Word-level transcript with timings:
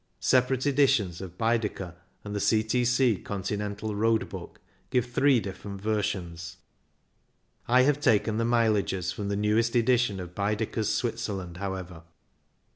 Separate 0.19 0.65
editions 0.65 1.21
of 1.21 1.37
Baedeker 1.37 1.93
and 2.23 2.35
the 2.35 2.39
C.T.C. 2.39 3.17
Continental 3.17 3.95
Road 3.95 4.29
Book 4.29 4.59
give 4.89 5.05
three 5.05 5.39
different 5.39 5.79
versions. 5.79 6.57
I 7.67 7.83
have 7.83 8.01
taken 8.01 8.37
the 8.37 8.43
mileages 8.43 9.13
from 9.13 9.27
the 9.29 9.35
newest 9.35 9.75
edition 9.75 10.19
of 10.19 10.33
Baede 10.33 10.71
ker's 10.71 10.89
Switzerland, 10.89 11.57
however. 11.57 12.01